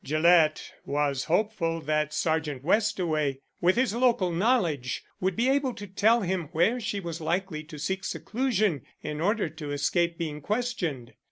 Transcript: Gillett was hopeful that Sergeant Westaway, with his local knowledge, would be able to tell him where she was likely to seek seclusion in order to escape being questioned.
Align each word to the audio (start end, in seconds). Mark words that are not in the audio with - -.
Gillett 0.03 0.71
was 0.83 1.25
hopeful 1.25 1.79
that 1.81 2.11
Sergeant 2.11 2.63
Westaway, 2.63 3.37
with 3.61 3.75
his 3.75 3.93
local 3.93 4.31
knowledge, 4.31 5.03
would 5.19 5.35
be 5.35 5.47
able 5.47 5.75
to 5.75 5.85
tell 5.85 6.21
him 6.21 6.49
where 6.53 6.79
she 6.79 6.99
was 6.99 7.21
likely 7.21 7.63
to 7.65 7.77
seek 7.77 8.03
seclusion 8.03 8.81
in 9.03 9.21
order 9.21 9.47
to 9.47 9.69
escape 9.71 10.17
being 10.17 10.41
questioned. 10.41 11.13